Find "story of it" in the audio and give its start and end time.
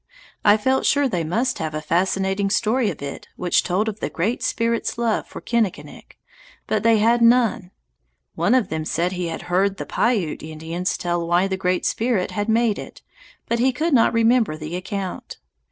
2.49-3.27